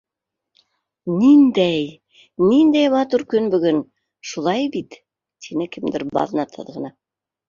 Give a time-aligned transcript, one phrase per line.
[1.15, 1.83] —Ниндәй...
[2.45, 3.77] ниндәй матур көн бөгөн,
[4.31, 4.97] шулай бит?
[5.49, 6.91] —тине кемдер баҙнатһыҙ ғына.